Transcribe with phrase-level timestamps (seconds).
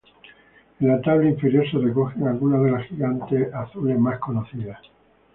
[0.79, 4.79] En la tabla inferior se recogen algunas de las gigantes azules más conocidas.